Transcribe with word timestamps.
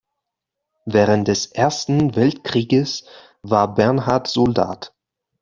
Während 0.85 1.27
des 1.27 1.45
Ersten 1.51 2.15
Weltkrieges 2.15 3.05
war 3.43 3.75
Bernhard 3.75 4.27
Soldat. 4.27 4.95